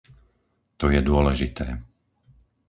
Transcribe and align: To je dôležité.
To 0.79 0.85
je 0.89 0.97
dôležité. 1.09 1.67